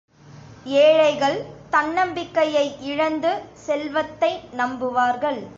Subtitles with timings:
[0.83, 1.37] ஏழைகள்,
[1.69, 3.31] தன்னம்பிக்கையை இழந்து
[3.65, 5.41] செல்வத்தை நம்புவார்கள்.